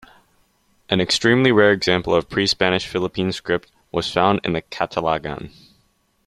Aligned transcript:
An 0.89 0.99
extremely 0.99 1.51
rare 1.51 1.71
example 1.71 2.15
of 2.15 2.27
pre-Spanish 2.27 2.87
Philippine 2.87 3.31
script 3.31 3.71
was 3.91 4.09
found 4.11 4.39
in 4.43 4.53
Calatagan. 4.71 5.51